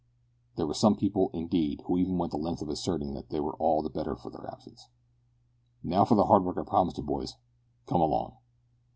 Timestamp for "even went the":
1.95-2.39